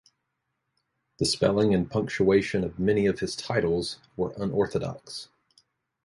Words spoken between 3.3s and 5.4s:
titles were unorthodox.